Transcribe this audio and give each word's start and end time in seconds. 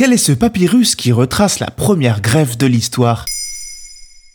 Quel 0.00 0.14
est 0.14 0.16
ce 0.16 0.32
papyrus 0.32 0.96
qui 0.96 1.12
retrace 1.12 1.58
la 1.58 1.70
première 1.70 2.22
grève 2.22 2.56
de 2.56 2.64
l'histoire? 2.64 3.26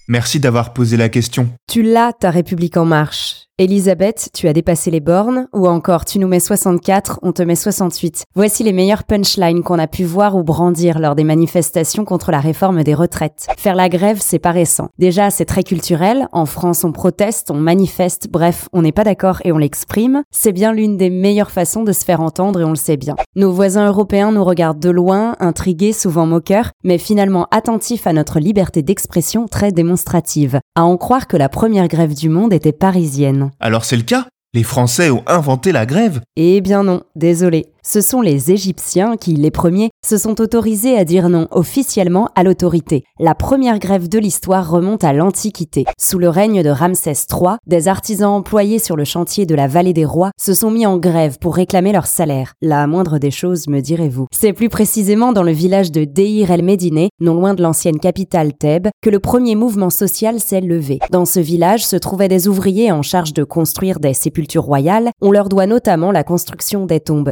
Merci 0.08 0.40
d'avoir 0.40 0.74
posé 0.74 0.96
la 0.96 1.10
question. 1.10 1.50
Tu 1.68 1.82
l'as, 1.82 2.14
ta 2.14 2.30
République 2.30 2.78
en 2.78 2.86
marche. 2.86 3.45
Elisabeth, 3.58 4.32
tu 4.34 4.50
as 4.50 4.54
dépassé 4.54 4.92
les 4.92 5.00
bornes, 5.00 5.48
ou 5.54 5.66
encore 5.70 6.04
tu 6.04 6.20
nous 6.20 6.28
mets 6.28 6.42
64, 6.42 7.20
on 7.22 7.32
te 7.32 7.42
met 7.42 7.56
68. 7.56 8.26
Voici 8.36 8.64
les 8.64 8.74
meilleures 8.74 9.06
punchlines 9.06 9.64
qu'on 9.64 9.80
a 9.80 9.88
pu 9.88 10.04
voir 10.04 10.36
ou 10.36 10.44
brandir 10.44 11.00
lors 11.00 11.16
des 11.16 11.24
manifestations 11.24 12.04
contre 12.04 12.32
la 12.32 12.42
réforme 12.42 12.84
des 12.84 12.94
retraites. 12.94 13.48
Faire 13.58 13.76
la 13.76 13.88
grève, 13.88 14.18
c'est 14.20 14.40
pas 14.40 14.52
récent. 14.52 14.90
Déjà, 15.00 15.30
c'est 15.30 15.46
très 15.46 15.64
culturel. 15.64 16.28
En 16.34 16.46
France, 16.46 16.84
on 16.84 16.92
proteste, 16.92 17.50
on 17.50 17.56
manifeste, 17.56 18.28
bref, 18.30 18.68
on 18.74 18.82
n'est 18.82 18.92
pas 18.92 19.06
d'accord 19.06 19.40
et 19.46 19.54
on 19.54 19.58
l'exprime. 19.58 20.24
C'est 20.32 20.52
bien 20.52 20.74
l'une 20.74 20.98
des 20.98 21.10
meilleures 21.10 21.50
façons 21.50 21.84
de 21.84 21.94
se 21.94 22.04
faire 22.04 22.20
entendre 22.20 22.60
et 22.60 22.66
on 22.66 22.72
le 22.72 22.76
sait 22.76 22.98
bien. 22.98 23.16
Nos 23.38 23.54
voisins 23.54 23.88
européens 23.88 24.34
nous 24.34 24.44
regardent 24.44 24.82
de 24.82 24.90
loin, 24.90 25.38
intrigués, 25.40 25.94
souvent 25.94 26.26
moqueurs, 26.26 26.72
mais 26.84 26.98
finalement 26.98 27.48
attentifs 27.52 28.06
à 28.06 28.12
notre 28.12 28.42
liberté 28.42 28.82
d'expression 28.82 29.48
très 29.48 29.72
démonstrative. 29.72 30.60
À 30.76 30.84
en 30.84 30.98
croire 30.98 31.28
que 31.28 31.38
la 31.38 31.48
première 31.48 31.88
grève 31.88 32.14
du 32.14 32.28
monde 32.28 32.52
était 32.52 32.74
parisienne. 32.74 33.45
Alors 33.60 33.86
c'est 33.86 33.98
le 33.98 34.04
cas. 34.04 34.28
Les 34.54 34.64
Français 34.64 35.10
ont 35.10 35.24
inventé 35.28 35.72
la 35.72 35.86
grève. 35.86 36.22
Eh 36.38 36.62
bien 36.62 36.84
non, 36.84 37.04
désolé 37.16 37.66
ce 37.86 38.02
sont 38.02 38.22
les 38.22 38.52
Égyptiens 38.52 39.16
qui, 39.16 39.36
les 39.36 39.52
premiers, 39.52 39.92
se 40.04 40.18
sont 40.18 40.42
autorisés 40.42 40.98
à 40.98 41.06
dire 41.06 41.30
non 41.30 41.48
officiellement 41.52 42.30
à 42.36 42.44
l'autorité. 42.44 43.04
La 43.20 43.36
première 43.36 43.78
grève 43.78 44.10
de 44.10 44.18
l'histoire 44.18 44.70
remonte 44.70 45.04
à 45.04 45.14
l'Antiquité. 45.14 45.86
Sous 46.00 46.18
le 46.18 46.30
règne 46.30 46.64
de 46.64 46.70
Ramsès 46.70 47.14
III, 47.32 47.58
des 47.68 47.88
artisans 47.88 48.32
employés 48.32 48.80
sur 48.80 48.96
le 48.96 49.04
chantier 49.04 49.46
de 49.46 49.54
la 49.54 49.68
vallée 49.68 49.94
des 49.94 50.04
rois 50.04 50.32
se 50.40 50.56
sont 50.56 50.72
mis 50.72 50.88
en 50.88 50.98
grève 50.98 51.38
pour 51.40 51.56
réclamer 51.56 51.92
leur 51.92 52.08
salaire. 52.08 52.54
La 52.60 52.88
moindre 52.88 53.20
des 53.20 53.30
choses, 53.30 53.68
me 53.68 53.82
direz-vous. 53.82 54.26
C'est 54.36 54.54
plus 54.54 54.70
précisément 54.70 55.32
dans 55.32 55.44
le 55.44 55.52
village 55.52 55.92
de 55.92 56.06
Deir 56.06 56.50
el-Médine, 56.50 57.10
non 57.20 57.36
loin 57.36 57.54
de 57.54 57.62
l'ancienne 57.62 58.00
capitale 58.00 58.54
Thèbes, 58.54 58.90
que 59.04 59.12
le 59.12 59.20
premier 59.20 59.54
mouvement 59.54 59.92
social 59.92 60.40
s'est 60.40 60.62
levé. 60.62 60.98
Dans 61.12 61.26
ce 61.26 61.40
village 61.40 61.86
se 61.86 61.98
trouvaient 61.98 62.30
des 62.30 62.48
ouvriers 62.48 62.92
en 62.92 63.04
charge 63.04 63.34
de 63.34 63.44
construire 63.44 64.00
des 64.00 64.16
sépultures 64.16 64.64
royales. 64.64 65.12
On 65.22 65.32
leur 65.32 65.50
doit 65.50 65.68
notamment 65.68 66.12
la 66.12 66.24
construction 66.24 66.88
des 66.88 67.00
tombes 67.00 67.32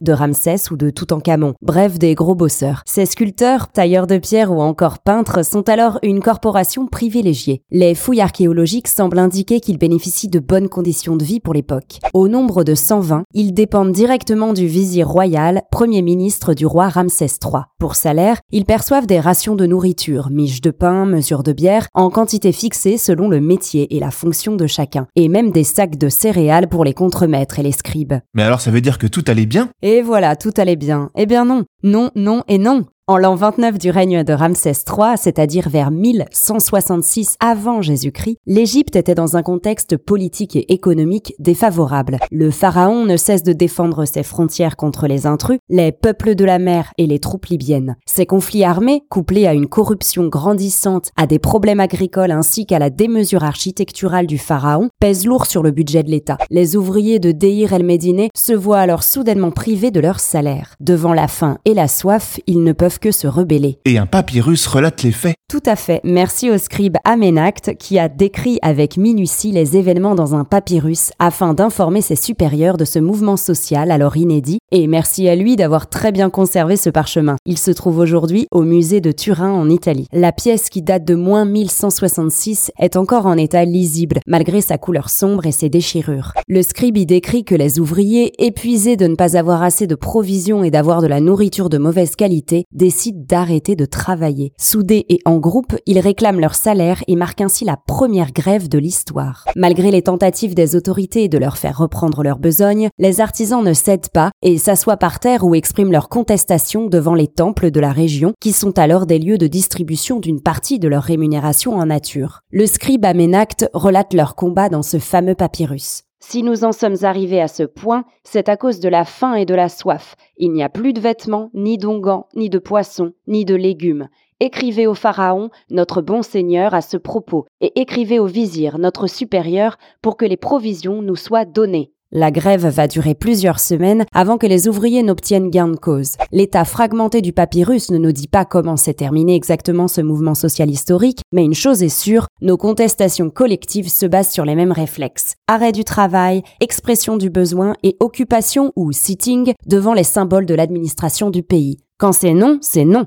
de 0.00 0.12
Ramsès 0.12 0.70
ou 0.70 0.76
de 0.76 0.90
Toutankhamon, 0.90 1.54
bref 1.62 1.98
des 1.98 2.14
gros 2.14 2.34
bosseurs. 2.34 2.82
Ces 2.86 3.06
sculpteurs, 3.06 3.68
tailleurs 3.68 4.06
de 4.06 4.18
pierre 4.18 4.52
ou 4.52 4.60
encore 4.60 4.98
peintres 4.98 5.44
sont 5.44 5.68
alors 5.68 5.98
une 6.02 6.20
corporation 6.20 6.86
privilégiée. 6.86 7.62
Les 7.70 7.94
fouilles 7.94 8.20
archéologiques 8.20 8.88
semblent 8.88 9.18
indiquer 9.18 9.60
qu'ils 9.60 9.78
bénéficient 9.78 10.28
de 10.28 10.38
bonnes 10.38 10.68
conditions 10.68 11.16
de 11.16 11.24
vie 11.24 11.40
pour 11.40 11.54
l'époque. 11.54 11.98
Au 12.12 12.28
nombre 12.28 12.64
de 12.64 12.74
120, 12.74 13.24
ils 13.32 13.54
dépendent 13.54 13.92
directement 13.92 14.52
du 14.52 14.66
vizir 14.66 15.08
royal, 15.08 15.62
premier 15.70 16.02
ministre 16.02 16.54
du 16.54 16.66
roi 16.66 16.88
Ramsès 16.88 17.38
III. 17.42 17.62
Pour 17.78 17.96
salaire, 17.96 18.40
ils 18.50 18.64
perçoivent 18.64 19.06
des 19.06 19.20
rations 19.20 19.54
de 19.54 19.66
nourriture, 19.66 20.30
miches 20.30 20.60
de 20.60 20.70
pain, 20.70 21.06
mesures 21.06 21.42
de 21.42 21.52
bière, 21.52 21.88
en 21.94 22.10
quantité 22.10 22.52
fixée 22.52 22.98
selon 22.98 23.28
le 23.28 23.40
métier 23.40 23.96
et 23.96 24.00
la 24.00 24.10
fonction 24.10 24.56
de 24.56 24.66
chacun, 24.66 25.06
et 25.16 25.28
même 25.28 25.50
des 25.50 25.64
sacs 25.64 25.96
de 25.96 26.08
céréales 26.08 26.68
pour 26.68 26.84
les 26.84 26.94
contremaîtres 26.94 27.58
et 27.58 27.62
les 27.62 27.72
scribes. 27.72 28.14
Mais 28.34 28.42
alors 28.42 28.60
ça 28.60 28.70
veut 28.70 28.80
dire 28.80 28.98
que 28.98 29.06
tout 29.06 29.24
allait 29.26 29.45
Et 29.82 30.02
voilà, 30.02 30.36
tout 30.36 30.52
allait 30.56 30.76
bien. 30.76 31.10
Eh 31.16 31.26
bien 31.26 31.44
non. 31.44 31.64
Non, 31.82 32.10
non 32.14 32.42
et 32.48 32.58
non. 32.58 32.86
En 33.08 33.18
l'an 33.18 33.36
29 33.36 33.78
du 33.78 33.90
règne 33.90 34.24
de 34.24 34.32
Ramsès 34.32 34.72
III, 34.84 35.16
c'est-à-dire 35.16 35.68
vers 35.68 35.92
1166 35.92 37.36
avant 37.38 37.80
Jésus-Christ, 37.80 38.38
l'Égypte 38.46 38.96
était 38.96 39.14
dans 39.14 39.36
un 39.36 39.44
contexte 39.44 39.96
politique 39.96 40.56
et 40.56 40.72
économique 40.72 41.32
défavorable. 41.38 42.18
Le 42.32 42.50
pharaon 42.50 43.04
ne 43.04 43.16
cesse 43.16 43.44
de 43.44 43.52
défendre 43.52 44.06
ses 44.06 44.24
frontières 44.24 44.74
contre 44.74 45.06
les 45.06 45.24
intrus, 45.24 45.60
les 45.68 45.92
peuples 45.92 46.34
de 46.34 46.44
la 46.44 46.58
mer 46.58 46.90
et 46.98 47.06
les 47.06 47.20
troupes 47.20 47.46
libyennes. 47.46 47.94
Ces 48.06 48.26
conflits 48.26 48.64
armés, 48.64 49.04
couplés 49.08 49.46
à 49.46 49.54
une 49.54 49.68
corruption 49.68 50.26
grandissante, 50.26 51.12
à 51.16 51.28
des 51.28 51.38
problèmes 51.38 51.78
agricoles 51.78 52.32
ainsi 52.32 52.66
qu'à 52.66 52.80
la 52.80 52.90
démesure 52.90 53.44
architecturale 53.44 54.26
du 54.26 54.36
pharaon, 54.36 54.90
pèsent 54.98 55.26
lourd 55.26 55.46
sur 55.46 55.62
le 55.62 55.70
budget 55.70 56.02
de 56.02 56.10
l'État. 56.10 56.38
Les 56.50 56.74
ouvriers 56.74 57.20
de 57.20 57.30
Deir 57.30 57.72
el-Médine 57.72 58.30
se 58.34 58.52
voient 58.52 58.80
alors 58.80 59.04
soudainement 59.04 59.52
privés 59.52 59.92
de 59.92 60.00
leur 60.00 60.18
salaire. 60.18 60.74
Devant 60.80 61.12
la 61.12 61.28
faim 61.28 61.58
et 61.64 61.72
la 61.72 61.86
soif, 61.86 62.40
ils 62.48 62.64
ne 62.64 62.72
peuvent 62.72 62.95
que 62.98 63.10
se 63.10 63.26
rebeller. 63.26 63.78
Et 63.84 63.98
un 63.98 64.06
papyrus 64.06 64.66
relate 64.66 65.02
les 65.02 65.12
faits. 65.12 65.36
Tout 65.48 65.62
à 65.64 65.76
fait. 65.76 66.00
Merci 66.02 66.50
au 66.50 66.58
scribe 66.58 66.96
Amenacte 67.04 67.76
qui 67.78 68.00
a 68.00 68.08
décrit 68.08 68.58
avec 68.62 68.96
minutie 68.96 69.52
les 69.52 69.76
événements 69.76 70.16
dans 70.16 70.34
un 70.34 70.44
papyrus 70.44 71.12
afin 71.20 71.54
d'informer 71.54 72.00
ses 72.00 72.16
supérieurs 72.16 72.76
de 72.76 72.84
ce 72.84 72.98
mouvement 72.98 73.36
social 73.36 73.92
alors 73.92 74.16
inédit. 74.16 74.58
Et 74.72 74.88
merci 74.88 75.28
à 75.28 75.36
lui 75.36 75.54
d'avoir 75.54 75.88
très 75.88 76.10
bien 76.10 76.30
conservé 76.30 76.76
ce 76.76 76.90
parchemin. 76.90 77.36
Il 77.46 77.58
se 77.58 77.70
trouve 77.70 77.98
aujourd'hui 77.98 78.48
au 78.50 78.62
musée 78.62 79.00
de 79.00 79.12
Turin 79.12 79.52
en 79.52 79.70
Italie. 79.70 80.08
La 80.12 80.32
pièce 80.32 80.68
qui 80.68 80.82
date 80.82 81.04
de 81.04 81.14
moins 81.14 81.44
1166 81.44 82.72
est 82.80 82.96
encore 82.96 83.26
en 83.26 83.36
état 83.36 83.64
lisible 83.64 84.18
malgré 84.26 84.60
sa 84.60 84.78
couleur 84.78 85.10
sombre 85.10 85.46
et 85.46 85.52
ses 85.52 85.68
déchirures. 85.68 86.32
Le 86.48 86.62
scribe 86.62 86.96
y 86.96 87.06
décrit 87.06 87.44
que 87.44 87.54
les 87.54 87.78
ouvriers, 87.78 88.32
épuisés 88.44 88.96
de 88.96 89.06
ne 89.06 89.14
pas 89.14 89.36
avoir 89.36 89.62
assez 89.62 89.86
de 89.86 89.94
provisions 89.94 90.64
et 90.64 90.72
d'avoir 90.72 91.02
de 91.02 91.06
la 91.06 91.20
nourriture 91.20 91.68
de 91.68 91.78
mauvaise 91.78 92.16
qualité, 92.16 92.64
décident 92.86 93.24
d'arrêter 93.28 93.74
de 93.74 93.84
travailler. 93.84 94.52
Soudés 94.58 95.06
et 95.08 95.18
en 95.24 95.38
groupe, 95.38 95.74
ils 95.86 95.98
réclament 95.98 96.38
leur 96.38 96.54
salaire 96.54 97.02
et 97.08 97.16
marquent 97.16 97.40
ainsi 97.40 97.64
la 97.64 97.76
première 97.76 98.30
grève 98.30 98.68
de 98.68 98.78
l'histoire. 98.78 99.44
Malgré 99.56 99.90
les 99.90 100.02
tentatives 100.02 100.54
des 100.54 100.76
autorités 100.76 101.26
de 101.26 101.36
leur 101.36 101.58
faire 101.58 101.78
reprendre 101.78 102.22
leur 102.22 102.38
besogne, 102.38 102.88
les 102.98 103.20
artisans 103.20 103.64
ne 103.64 103.72
cèdent 103.72 104.10
pas 104.10 104.30
et 104.40 104.56
s'assoient 104.56 104.98
par 104.98 105.18
terre 105.18 105.42
ou 105.42 105.56
expriment 105.56 105.90
leur 105.90 106.08
contestation 106.08 106.86
devant 106.86 107.14
les 107.14 107.26
temples 107.26 107.72
de 107.72 107.80
la 107.80 107.90
région, 107.90 108.34
qui 108.40 108.52
sont 108.52 108.78
alors 108.78 109.06
des 109.06 109.18
lieux 109.18 109.38
de 109.38 109.48
distribution 109.48 110.20
d'une 110.20 110.40
partie 110.40 110.78
de 110.78 110.86
leur 110.86 111.02
rémunération 111.02 111.74
en 111.74 111.86
nature. 111.86 112.42
Le 112.52 112.66
scribe 112.66 113.04
Amenacte 113.04 113.68
relate 113.72 114.14
leur 114.14 114.36
combat 114.36 114.68
dans 114.68 114.84
ce 114.84 115.00
fameux 115.00 115.34
papyrus. 115.34 116.04
Si 116.28 116.42
nous 116.42 116.64
en 116.64 116.72
sommes 116.72 117.04
arrivés 117.04 117.40
à 117.40 117.46
ce 117.46 117.62
point, 117.62 118.04
c'est 118.24 118.48
à 118.48 118.56
cause 118.56 118.80
de 118.80 118.88
la 118.88 119.04
faim 119.04 119.34
et 119.34 119.44
de 119.44 119.54
la 119.54 119.68
soif. 119.68 120.16
Il 120.36 120.50
n'y 120.50 120.64
a 120.64 120.68
plus 120.68 120.92
de 120.92 121.00
vêtements, 121.00 121.50
ni 121.54 121.78
d'ongans, 121.78 122.26
ni 122.34 122.50
de 122.50 122.58
poissons, 122.58 123.12
ni 123.28 123.44
de 123.44 123.54
légumes. 123.54 124.08
Écrivez 124.40 124.88
au 124.88 124.94
Pharaon, 124.94 125.50
notre 125.70 126.02
bon 126.02 126.22
Seigneur, 126.22 126.74
à 126.74 126.80
ce 126.80 126.96
propos, 126.96 127.46
et 127.60 127.80
écrivez 127.80 128.18
au 128.18 128.26
vizir, 128.26 128.78
notre 128.78 129.06
supérieur, 129.06 129.78
pour 130.02 130.16
que 130.16 130.24
les 130.24 130.36
provisions 130.36 131.00
nous 131.00 131.14
soient 131.14 131.44
données. 131.44 131.92
La 132.18 132.30
grève 132.30 132.66
va 132.66 132.88
durer 132.88 133.14
plusieurs 133.14 133.60
semaines 133.60 134.06
avant 134.14 134.38
que 134.38 134.46
les 134.46 134.68
ouvriers 134.68 135.02
n'obtiennent 135.02 135.50
gain 135.50 135.68
de 135.68 135.76
cause. 135.76 136.16
L'état 136.32 136.64
fragmenté 136.64 137.20
du 137.20 137.34
papyrus 137.34 137.90
ne 137.90 137.98
nous 137.98 138.12
dit 138.12 138.26
pas 138.26 138.46
comment 138.46 138.78
s'est 138.78 138.94
terminé 138.94 139.34
exactement 139.34 139.86
ce 139.86 140.00
mouvement 140.00 140.34
social 140.34 140.70
historique, 140.70 141.20
mais 141.30 141.44
une 141.44 141.52
chose 141.52 141.82
est 141.82 141.90
sûre, 141.90 142.26
nos 142.40 142.56
contestations 142.56 143.28
collectives 143.28 143.90
se 143.90 144.06
basent 144.06 144.30
sur 144.30 144.46
les 144.46 144.54
mêmes 144.54 144.72
réflexes. 144.72 145.34
Arrêt 145.46 145.72
du 145.72 145.84
travail, 145.84 146.42
expression 146.60 147.18
du 147.18 147.28
besoin 147.28 147.74
et 147.82 147.98
occupation 148.00 148.72
ou 148.76 148.92
sitting 148.92 149.52
devant 149.66 149.92
les 149.92 150.02
symboles 150.02 150.46
de 150.46 150.54
l'administration 150.54 151.28
du 151.28 151.42
pays. 151.42 151.76
Quand 151.98 152.12
c'est 152.12 152.32
non, 152.32 152.56
c'est 152.62 152.86
non. 152.86 153.04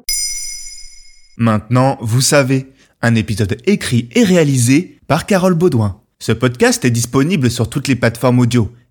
Maintenant, 1.36 1.98
vous 2.00 2.22
savez, 2.22 2.72
un 3.02 3.16
épisode 3.16 3.58
écrit 3.66 4.08
et 4.14 4.24
réalisé 4.24 5.00
par 5.08 5.26
Carole 5.26 5.56
Baudouin. 5.56 6.00
Ce 6.20 6.32
podcast 6.32 6.86
est 6.86 6.92
disponible 6.92 7.50
sur 7.50 7.72
toutes 7.72 7.88
les 7.88 7.96
plateformes 7.96 8.38
audio. 8.38 8.70